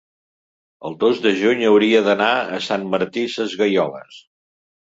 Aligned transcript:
el 0.89 0.95
dos 1.03 1.21
de 1.25 1.33
juny 1.41 1.61
hauria 1.67 2.01
d'anar 2.09 2.31
a 2.57 2.63
Sant 2.71 2.89
Martí 2.97 3.29
Sesgueioles. 3.37 4.21